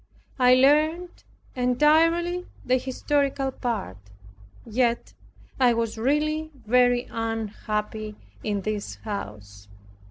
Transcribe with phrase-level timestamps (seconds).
[0.39, 1.23] I learned
[1.55, 3.97] entirely the historical part.
[4.65, 5.13] Yet
[5.59, 9.67] I was really very unhappy in this house.